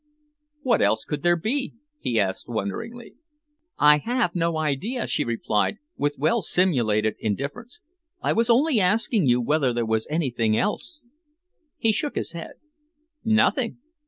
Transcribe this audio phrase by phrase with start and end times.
[0.63, 3.13] "What else could there be?" he asked wonderingly.
[3.77, 7.81] "I have no idea," she replied, with well simulated indifference.
[8.19, 11.01] "I was only asking you whether there was anything else?"
[11.77, 12.53] He shook his head.
[13.23, 13.77] "Nothing!"